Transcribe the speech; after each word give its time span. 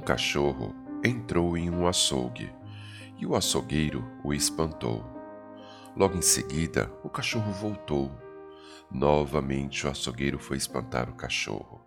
cachorro 0.00 0.74
entrou 1.04 1.56
em 1.56 1.68
um 1.68 1.86
açougue 1.86 2.50
e 3.18 3.26
o 3.26 3.36
açougueiro 3.36 4.04
o 4.24 4.32
espantou. 4.32 5.04
Logo 5.94 6.16
em 6.16 6.22
seguida, 6.22 6.90
o 7.04 7.10
cachorro 7.10 7.52
voltou. 7.52 8.10
Novamente 8.90 9.86
o 9.86 9.90
açougueiro 9.90 10.38
foi 10.38 10.56
espantar 10.56 11.10
o 11.10 11.14
cachorro, 11.14 11.84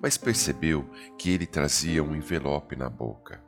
mas 0.00 0.16
percebeu 0.16 0.88
que 1.18 1.30
ele 1.30 1.46
trazia 1.46 2.02
um 2.02 2.14
envelope 2.14 2.74
na 2.76 2.90
boca. 2.90 3.42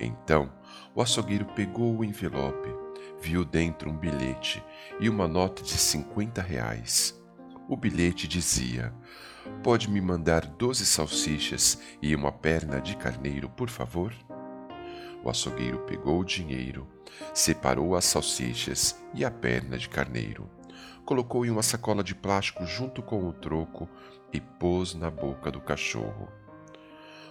Então, 0.00 0.52
o 0.94 1.02
açougueiro 1.02 1.44
pegou 1.54 1.98
o 1.98 2.04
envelope, 2.04 2.68
viu 3.20 3.44
dentro 3.44 3.90
um 3.90 3.96
bilhete 3.96 4.64
e 4.98 5.08
uma 5.08 5.28
nota 5.28 5.62
de 5.62 5.76
cinquenta 5.76 6.40
reais. 6.40 7.22
O 7.66 7.76
bilhete 7.76 8.28
dizia: 8.28 8.92
Pode 9.62 9.90
me 9.90 9.98
mandar 9.98 10.44
doze 10.44 10.84
salsichas 10.84 11.80
e 12.02 12.14
uma 12.14 12.30
perna 12.30 12.78
de 12.78 12.94
carneiro, 12.94 13.48
por 13.48 13.70
favor? 13.70 14.12
O 15.22 15.30
açougueiro 15.30 15.78
pegou 15.86 16.20
o 16.20 16.24
dinheiro, 16.24 16.86
separou 17.32 17.96
as 17.96 18.04
salsichas 18.04 19.02
e 19.14 19.24
a 19.24 19.30
perna 19.30 19.78
de 19.78 19.88
carneiro, 19.88 20.50
colocou 21.06 21.46
em 21.46 21.50
uma 21.50 21.62
sacola 21.62 22.04
de 22.04 22.14
plástico 22.14 22.66
junto 22.66 23.02
com 23.02 23.26
o 23.26 23.32
troco 23.32 23.88
e 24.30 24.40
pôs 24.40 24.94
na 24.94 25.10
boca 25.10 25.50
do 25.50 25.60
cachorro. 25.60 26.28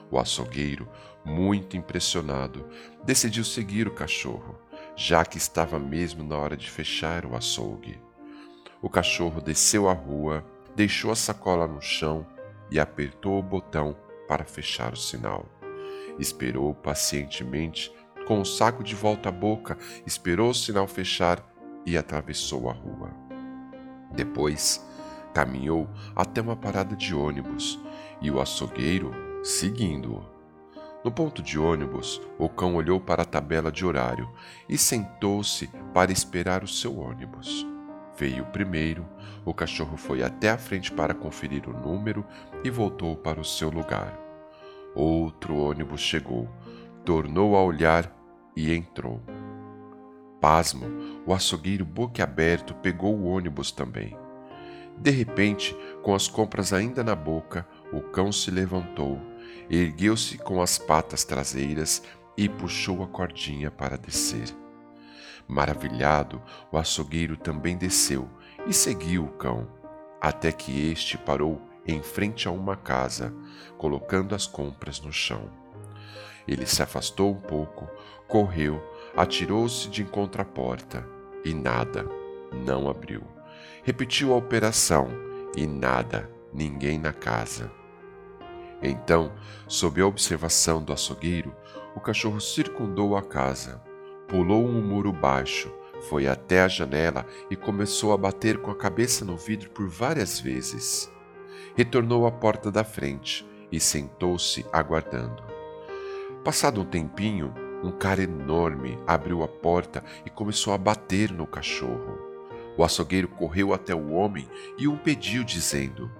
O 0.09 0.17
açougueiro, 0.17 0.89
muito 1.23 1.77
impressionado, 1.77 2.67
decidiu 3.03 3.43
seguir 3.43 3.87
o 3.87 3.93
cachorro, 3.93 4.57
já 4.95 5.23
que 5.23 5.37
estava 5.37 5.77
mesmo 5.77 6.23
na 6.23 6.37
hora 6.37 6.57
de 6.57 6.69
fechar 6.69 7.23
o 7.23 7.35
açougue. 7.35 7.99
O 8.83 8.89
cachorro 8.89 9.39
desceu 9.39 9.87
a 9.87 9.93
rua, 9.93 10.43
deixou 10.75 11.09
a 11.09 11.15
sacola 11.15 11.65
no 11.65 11.81
chão 11.81 12.27
e 12.69 12.77
apertou 12.77 13.39
o 13.39 13.41
botão 13.41 13.95
para 14.27 14.43
fechar 14.43 14.91
o 14.91 14.97
sinal. 14.97 15.45
Esperou 16.19 16.75
pacientemente, 16.75 17.89
com 18.27 18.41
o 18.41 18.45
saco 18.45 18.83
de 18.83 18.93
volta 18.93 19.29
à 19.29 19.31
boca, 19.31 19.77
esperou 20.05 20.49
o 20.49 20.53
sinal 20.53 20.85
fechar 20.85 21.41
e 21.85 21.97
atravessou 21.97 22.69
a 22.69 22.73
rua. 22.73 23.09
Depois, 24.11 24.85
caminhou 25.33 25.89
até 26.13 26.41
uma 26.41 26.57
parada 26.57 26.93
de 26.93 27.15
ônibus 27.15 27.79
e 28.21 28.29
o 28.29 28.41
açougueiro 28.41 29.13
seguindo-o. 29.45 30.25
No 31.05 31.11
ponto 31.11 31.41
de 31.41 31.57
ônibus, 31.57 32.21
o 32.37 32.49
cão 32.49 32.75
olhou 32.75 32.99
para 32.99 33.21
a 33.21 33.25
tabela 33.25 33.71
de 33.71 33.85
horário 33.85 34.29
e 34.67 34.77
sentou-se 34.77 35.69
para 35.93 36.11
esperar 36.11 36.65
o 36.65 36.67
seu 36.67 36.99
ônibus. 36.99 37.72
Veio 38.15 38.45
primeiro, 38.45 39.05
o 39.43 39.53
cachorro 39.53 39.97
foi 39.97 40.21
até 40.23 40.49
a 40.49 40.57
frente 40.57 40.91
para 40.91 41.13
conferir 41.13 41.67
o 41.67 41.73
número 41.73 42.25
e 42.63 42.69
voltou 42.69 43.15
para 43.15 43.39
o 43.39 43.45
seu 43.45 43.69
lugar. 43.69 44.19
Outro 44.95 45.57
ônibus 45.57 46.01
chegou, 46.01 46.47
tornou 47.03 47.55
a 47.55 47.63
olhar 47.63 48.15
e 48.55 48.73
entrou. 48.73 49.21
Pasmo, 50.39 50.85
o 51.25 51.33
açougueiro 51.33 51.85
boquiaberto 51.85 52.75
pegou 52.75 53.15
o 53.15 53.25
ônibus 53.25 53.71
também. 53.71 54.15
De 54.97 55.09
repente, 55.09 55.75
com 56.03 56.13
as 56.13 56.27
compras 56.27 56.71
ainda 56.71 57.03
na 57.03 57.15
boca, 57.15 57.67
o 57.91 58.01
cão 58.01 58.31
se 58.31 58.51
levantou, 58.51 59.19
ergueu-se 59.69 60.37
com 60.37 60.61
as 60.61 60.77
patas 60.77 61.23
traseiras 61.23 62.03
e 62.37 62.47
puxou 62.47 63.01
a 63.03 63.07
cordinha 63.07 63.71
para 63.71 63.97
descer. 63.97 64.62
Maravilhado, 65.47 66.41
o 66.71 66.77
açougueiro 66.77 67.37
também 67.37 67.77
desceu 67.77 68.29
e 68.65 68.73
seguiu 68.73 69.25
o 69.25 69.31
cão, 69.31 69.67
até 70.21 70.51
que 70.51 70.91
este 70.91 71.17
parou 71.17 71.61
em 71.85 72.01
frente 72.01 72.47
a 72.47 72.51
uma 72.51 72.75
casa, 72.75 73.33
colocando 73.77 74.33
as 74.33 74.47
compras 74.47 75.01
no 75.01 75.11
chão. 75.11 75.49
Ele 76.47 76.65
se 76.65 76.81
afastou 76.81 77.31
um 77.31 77.39
pouco, 77.39 77.89
correu, 78.27 78.81
atirou-se 79.15 79.89
de 79.89 80.01
encontro 80.01 80.41
à 80.41 80.45
porta 80.45 81.05
e 81.43 81.53
nada, 81.53 82.07
não 82.65 82.89
abriu. 82.89 83.23
Repetiu 83.83 84.33
a 84.33 84.37
operação 84.37 85.09
e 85.55 85.67
nada, 85.67 86.29
ninguém 86.53 86.97
na 86.97 87.13
casa. 87.13 87.71
Então, 88.81 89.31
sob 89.67 90.01
a 90.01 90.07
observação 90.07 90.83
do 90.83 90.91
açougueiro, 90.91 91.55
o 91.95 91.99
cachorro 91.99 92.41
circundou 92.41 93.15
a 93.15 93.21
casa, 93.21 93.81
pulou 94.27 94.65
um 94.65 94.81
muro 94.81 95.11
baixo, 95.11 95.71
foi 96.09 96.27
até 96.27 96.61
a 96.61 96.67
janela 96.67 97.25
e 97.49 97.55
começou 97.55 98.13
a 98.13 98.17
bater 98.17 98.57
com 98.57 98.71
a 98.71 98.75
cabeça 98.75 99.23
no 99.23 99.37
vidro 99.37 99.69
por 99.69 99.87
várias 99.87 100.39
vezes 100.39 101.13
retornou 101.75 102.25
à 102.27 102.31
porta 102.31 102.71
da 102.71 102.83
frente 102.83 103.45
e 103.71 103.79
sentou-se 103.79 104.65
aguardando. 104.71 105.43
Passado 106.43 106.81
um 106.81 106.85
tempinho, 106.85 107.53
um 107.83 107.91
cara 107.91 108.23
enorme 108.23 108.97
abriu 109.07 109.43
a 109.43 109.47
porta 109.47 110.03
e 110.25 110.29
começou 110.29 110.73
a 110.73 110.77
bater 110.77 111.31
no 111.31 111.47
cachorro. 111.47 112.19
O 112.77 112.83
açougueiro 112.83 113.27
correu 113.27 113.73
até 113.73 113.93
o 113.93 114.11
homem 114.11 114.47
e 114.77 114.87
o 114.87 114.97
pediu, 114.97 115.43
dizendo: 115.43 116.11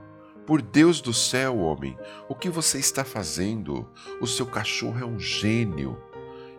Por 0.46 0.62
Deus 0.62 1.02
do 1.02 1.14
céu, 1.14 1.58
homem, 1.58 1.98
o 2.28 2.36
que 2.36 2.50
você 2.50 2.78
está 2.80 3.04
fazendo? 3.04 3.88
O 4.22 4.28
seu 4.28 4.46
cachorro 4.46 5.00
é 5.00 5.06
um 5.06 5.20
gênio. 5.20 5.98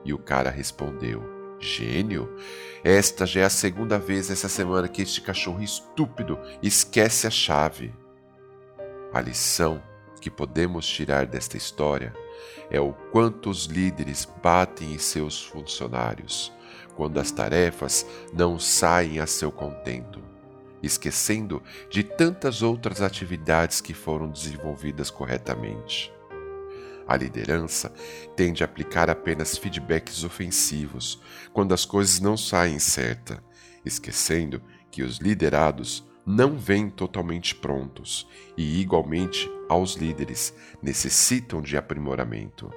E 0.05 0.13
o 0.13 0.19
cara 0.19 0.51
respondeu: 0.51 1.23
Gênio? 1.65 2.37
Esta 2.85 3.27
já 3.27 3.41
é 3.41 3.45
a 3.45 3.51
segunda 3.51 3.99
vez 3.99 4.31
essa 4.31 4.49
semana 4.49 4.87
que 4.87 5.03
este 5.03 5.21
cachorro 5.21 5.63
estúpido 5.63 6.39
esquece 6.63 7.27
a 7.27 7.31
chave. 7.31 7.93
A 9.13 9.21
lição 9.21 9.83
que 10.21 10.31
podemos 10.31 10.87
tirar 10.87 11.27
desta 11.27 11.57
história 11.57 12.15
é 12.71 12.81
o 12.81 12.93
quanto 12.93 13.49
os 13.49 13.65
líderes 13.65 14.29
batem 14.43 14.93
em 14.93 14.99
seus 14.99 15.43
funcionários 15.43 16.53
quando 16.95 17.19
as 17.19 17.31
tarefas 17.31 18.07
não 18.33 18.59
saem 18.59 19.19
a 19.19 19.27
seu 19.27 19.51
contento, 19.51 20.21
esquecendo 20.83 21.63
de 21.91 22.05
tantas 22.05 22.63
outras 22.63 23.03
atividades 23.03 23.81
que 23.81 23.95
foram 23.95 24.29
desenvolvidas 24.29 25.11
corretamente. 25.11 26.13
A 27.07 27.17
liderança 27.17 27.93
tende 28.35 28.63
a 28.63 28.67
aplicar 28.67 29.11
apenas 29.11 29.59
feedbacks 29.59 30.25
ofensivos 30.25 31.21
quando 31.53 31.75
as 31.75 31.85
coisas 31.85 32.21
não 32.21 32.37
saem 32.37 32.79
certa, 32.79 33.43
esquecendo 33.85 34.63
que 34.91 35.03
os 35.03 35.19
liderados 35.19 36.07
não 36.27 36.57
vêm 36.57 36.89
totalmente 36.89 37.55
prontos 37.55 38.27
e, 38.57 38.81
igualmente, 38.81 39.51
aos 39.69 39.95
líderes 39.95 40.55
necessitam 40.83 41.61
de 41.61 41.77
aprimoramento. 41.77 42.73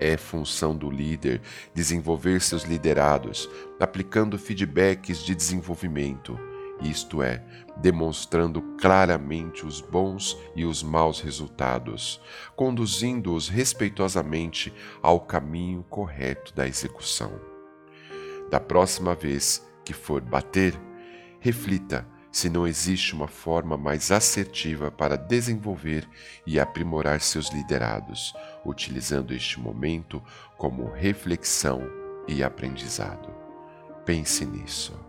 É 0.00 0.16
função 0.16 0.76
do 0.76 0.90
líder 0.90 1.40
desenvolver 1.74 2.40
seus 2.40 2.62
liderados, 2.62 3.48
aplicando 3.78 4.38
feedbacks 4.38 5.24
de 5.24 5.34
desenvolvimento, 5.34 6.38
isto 6.80 7.22
é, 7.22 7.42
demonstrando 7.76 8.60
claramente 8.80 9.66
os 9.66 9.80
bons 9.80 10.36
e 10.54 10.64
os 10.64 10.82
maus 10.82 11.20
resultados, 11.20 12.20
conduzindo-os 12.56 13.48
respeitosamente 13.48 14.72
ao 15.02 15.20
caminho 15.20 15.84
correto 15.88 16.54
da 16.54 16.66
execução. 16.66 17.32
Da 18.50 18.60
próxima 18.60 19.14
vez 19.14 19.66
que 19.84 19.92
for 19.92 20.20
bater, 20.20 20.74
reflita 21.40 22.06
se 22.30 22.48
não 22.48 22.66
existe 22.66 23.14
uma 23.14 23.26
forma 23.26 23.76
mais 23.76 24.10
assertiva 24.12 24.90
para 24.90 25.16
desenvolver 25.16 26.08
e 26.46 26.60
aprimorar 26.60 27.20
seus 27.20 27.50
liderados, 27.50 28.34
utilizando 28.64 29.32
este 29.32 29.58
momento 29.58 30.22
como 30.56 30.90
reflexão 30.90 31.82
e 32.28 32.42
aprendizado. 32.42 33.28
Pense 34.04 34.44
nisso. 34.44 35.07